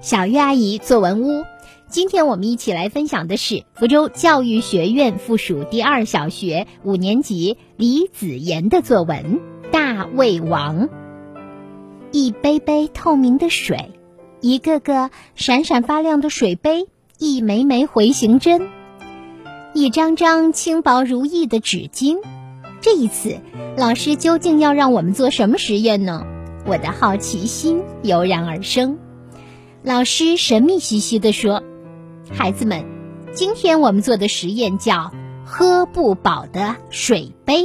[0.00, 1.44] 小月阿姨作文屋，
[1.88, 9.40] 今天我们一起来分享的是福州教育学院附属第二小学五年级李子妍的作文
[9.72, 10.88] 《大胃王》。
[12.12, 13.90] 一杯杯透明的水，
[14.40, 16.86] 一个个闪闪发亮的水杯，
[17.18, 18.68] 一枚枚回形针，
[19.74, 22.18] 一张张轻薄如意的纸巾。
[22.80, 23.40] 这一次，
[23.76, 26.24] 老师究竟要让我们做什么实验呢？
[26.66, 28.98] 我的好奇心油然而生。
[29.84, 31.60] 老师神秘兮兮地说
[32.30, 32.84] ：“孩子们，
[33.32, 35.10] 今天我们做的实验叫
[35.44, 37.64] ‘喝不饱的水杯’。”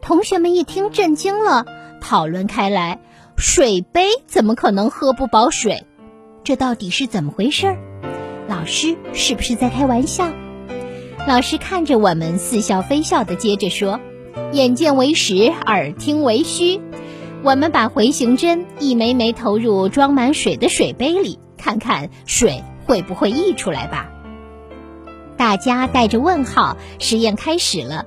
[0.00, 1.66] 同学们一听震惊了，
[2.00, 3.00] 讨论开来
[3.36, 5.84] ：“水杯怎么可能喝不饱水？
[6.44, 7.76] 这到底是怎么回事？
[8.46, 10.30] 老师是不是在开玩笑？”
[11.26, 13.98] 老师看着我们，似笑非笑的接着说
[14.52, 16.80] ：“眼见为实，耳听为虚。”
[17.44, 24.08] 我们把回形针一枚枚投入装满水的水杯里，看看水会不会溢出来吧。
[25.36, 28.06] 大家带着问号，实验开始了。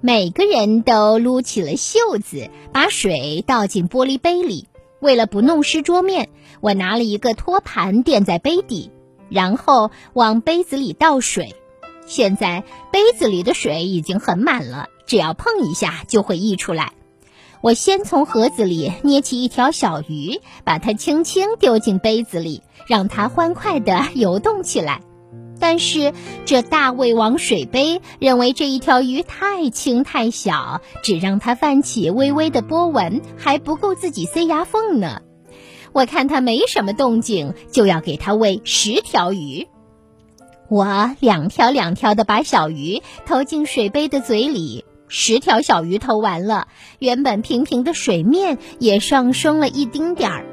[0.00, 4.66] 每个人都撸起了袖子，把水倒进玻璃杯里。
[4.98, 8.90] 为了不弄湿桌面，我拿了一个托盘垫在杯底，
[9.28, 11.54] 然后往杯子里倒水。
[12.04, 16.94] 现在杯子里的水已经很满了，只要碰一下就会溢出来。
[17.66, 25.00] 我先从盒子里捏起一条小鱼，把它轻轻丢进杯子里，让它欢快地游动起来。
[25.58, 26.12] 但是
[26.44, 35.22] 这大胃王水杯认为这一条鱼太轻太小，只让它泛起微微的波纹，还不够自己塞牙缝呢。
[35.90, 39.66] 我看它没什么动静，就要给它喂十条鱼。
[40.68, 44.84] 我两条两条地把小鱼投进水杯的嘴里。
[45.08, 46.68] 十条小鱼投完了，
[46.98, 50.46] 原本平平的水面也上升了一丁点儿。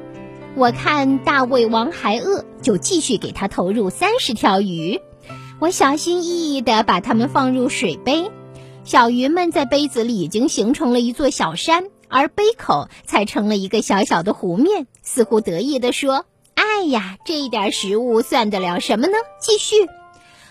[0.56, 5.00] 我看大胃王还饿，就继续给他投入三十条鱼。
[5.58, 8.30] 我小心翼翼地把它们放入水杯，
[8.84, 19.74] 小鱼们在杯子里已经形成了一座小山，而杯口才成了一个小小的湖面，似乎得意地说：“哎呀，这一点食物算得了什么呢？”继续，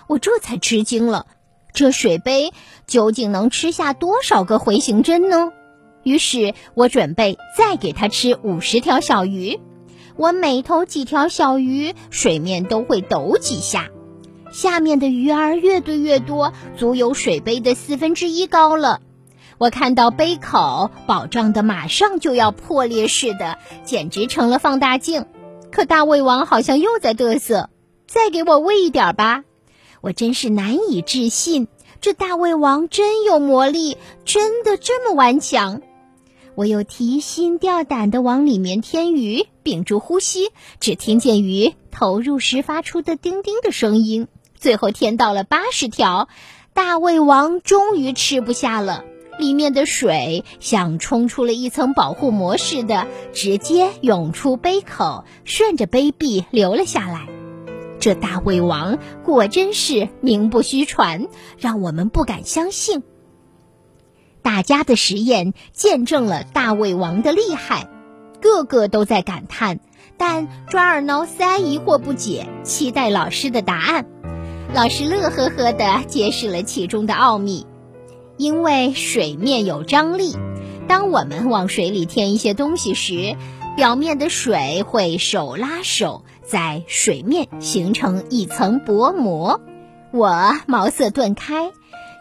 [0.08, 1.28] 我这才吃惊了。
[1.74, 2.54] 这水杯
[2.86, 5.52] 究竟能吃下多少个回形针呢？
[6.04, 9.60] 于是我准备再给它吃五十条小鱼。
[10.16, 13.90] 我每投几条小鱼，水面都会抖几下，
[14.52, 19.02] 下面的鱼儿越堆越多，足有水杯的四分之一高了。
[19.58, 25.26] 我看到杯口饱胀的马上就要破裂似的，简直成了放大镜。
[25.72, 27.70] 可大胃王好像又在嘚瑟
[28.06, 29.44] ：“再给我喂一点吧。”
[30.04, 31.70] 我真是难以置信，
[32.02, 35.82] 这大胃王真有魔力，真的这么顽强。
[36.56, 40.50] 我又提心吊胆地往里面添鱼，屏住呼吸，
[40.82, 44.28] 只听见鱼投入时发出的叮叮的声音。
[44.60, 46.28] 最后添到了八十条，
[46.74, 49.06] 大胃王终于吃不下了，
[49.40, 57.33] 里面的水像冲出了一层保护膜似的，直接涌出杯口，顺着杯壁流了下来。
[58.04, 63.02] 这大胃王果真是名不虚传，让我们不敢相信。
[64.42, 67.88] 大家的实验见证了大胃王的厉害，
[68.42, 69.80] 个个都在感叹，
[70.18, 74.06] 但抓耳挠腮，疑惑不解，期待老师的答案。
[74.74, 77.66] 老师乐呵呵地揭示了其中的奥秘：
[78.36, 80.36] 因为水面有张力，
[80.90, 83.38] 当我们往水里添一些东西时，
[83.78, 86.26] 表面的水会手拉手。
[86.46, 89.62] 在水面形成一层薄膜，
[90.12, 91.72] 我茅塞顿开，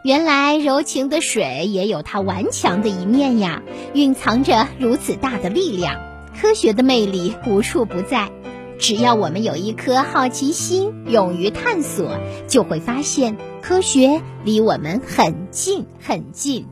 [0.05, 3.63] 原来柔情的水也有它顽强的一面呀，
[3.95, 6.01] 蕴藏着如此大的力量。
[6.41, 8.31] 科学的魅力无处不在，
[8.79, 12.19] 只要我们有一颗好奇心，勇于探索，
[12.49, 16.67] 就会发现科学离我们很近很近。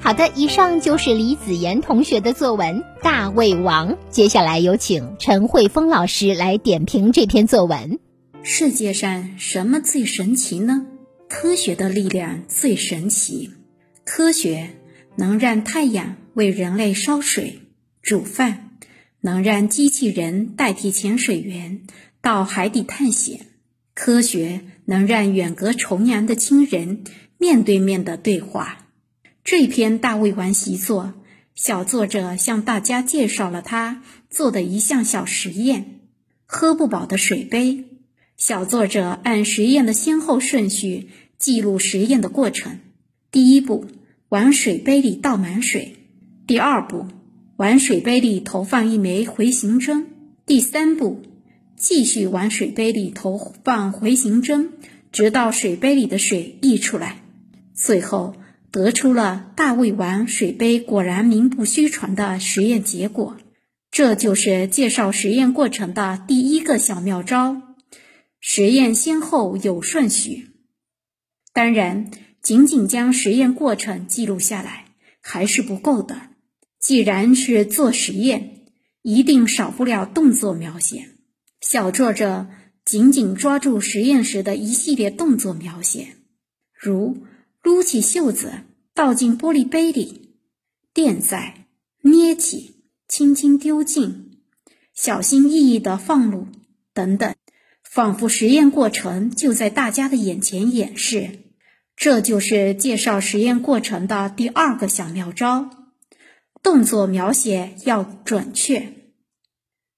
[0.00, 3.94] 好的，以上就是李子妍同学的作文《大胃王》。
[4.08, 7.98] 接下来有请陈慧峰老师来点评这篇作文。
[8.44, 10.86] 世界上什么最神奇呢？
[11.28, 13.50] 科学的力量最神奇。
[14.04, 14.70] 科学
[15.16, 17.62] 能让太阳为人类烧水、
[18.00, 18.70] 煮饭，
[19.20, 21.80] 能让机器人代替潜水员
[22.20, 23.40] 到海底探险。
[23.92, 27.02] 科学能让远隔重洋的亲人
[27.38, 28.85] 面对面的对话。
[29.46, 31.14] 这篇大胃王习作，
[31.54, 36.00] 小作者向大家介绍了他做的一项小实验——
[36.46, 37.84] 喝不饱的水杯。
[38.36, 42.80] 小作者按实验的先后顺序记录实验的过程：
[43.30, 43.86] 第一步，
[44.30, 45.92] 往水杯里倒满水；
[46.48, 47.06] 第二步，
[47.54, 50.06] 往水杯里投放一枚回形针；
[50.44, 51.22] 第三步，
[51.76, 54.72] 继续往水杯里投放回形针，
[55.12, 57.22] 直到水杯里的水溢出来。
[57.74, 58.34] 最后
[58.76, 63.38] 得出了大胃王水杯果然名不虚传的实验结果。
[63.90, 67.62] 这就是介绍实验过程的第一个小妙招：
[68.38, 70.48] 实验先后有顺序。
[71.54, 72.10] 当然，
[72.42, 74.84] 仅仅将实验过程记录下来
[75.22, 76.20] 还是不够的。
[76.78, 78.66] 既然是做实验，
[79.00, 81.08] 一定少不了动作描写。
[81.62, 82.46] 小作者
[82.84, 86.08] 紧紧抓住实验时的一系列动作描写，
[86.78, 87.24] 如
[87.62, 88.52] 撸起袖子
[88.96, 90.38] 倒进玻璃杯里，
[90.94, 91.66] 垫在，
[92.00, 92.76] 捏起，
[93.06, 94.40] 轻轻丢进，
[94.94, 96.46] 小心翼翼地放入，
[96.94, 97.34] 等等，
[97.84, 101.40] 仿佛实验过程就在大家的眼前演示。
[101.94, 105.68] 这就是介绍实验过程的第二个小妙招：
[106.62, 108.94] 动作描写要准确。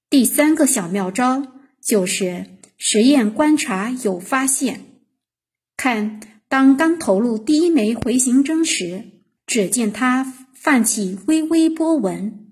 [0.09, 1.47] 第三个小妙招
[1.81, 2.47] 就是
[2.77, 4.81] 实验观察有发现。
[5.77, 6.19] 看，
[6.49, 9.03] 当刚投入第一枚回形针时，
[9.45, 10.23] 只见它
[10.55, 12.49] 泛起微微波纹；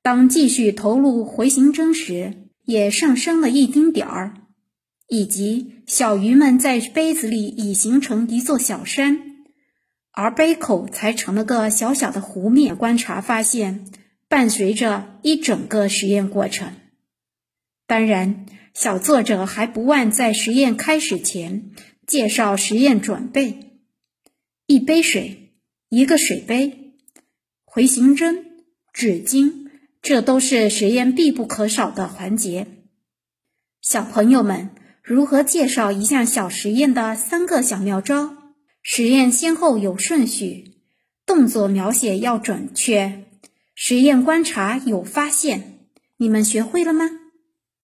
[0.00, 4.34] 当继续投入回形针时，也上升了一丁点儿。
[5.08, 9.20] 以及小鱼们在杯子里已形成一座小山，
[10.12, 12.76] 而杯口才成了个小小的湖面。
[12.76, 13.84] 观察发现，
[14.28, 16.72] 伴随着一整个实验过程。
[17.86, 21.72] 当然，小作者还不忘在实验开始前
[22.12, 23.78] 介绍实验准备：
[24.66, 25.54] 一杯水，
[25.88, 26.92] 一个水杯，
[27.64, 28.44] 回形针，
[28.92, 29.70] 纸巾，
[30.02, 32.66] 这都是实验必不可少的环节。
[33.80, 34.68] 小朋友们。
[35.02, 38.36] 如何介绍一项小实验的三个小妙招？
[38.82, 40.76] 实验先后有顺序，
[41.26, 43.24] 动作描写要准确，
[43.74, 45.88] 实验观察有发现。
[46.18, 47.21] 你们学会了吗？